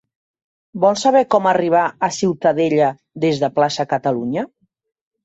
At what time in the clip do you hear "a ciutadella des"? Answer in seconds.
2.07-3.43